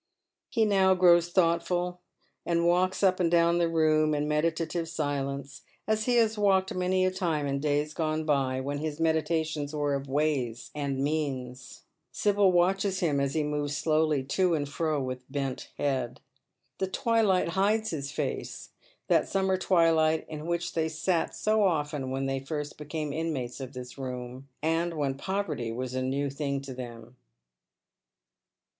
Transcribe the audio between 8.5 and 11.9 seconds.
when his meditations were of ways and means.